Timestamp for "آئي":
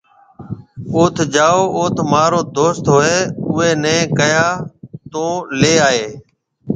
5.89-6.03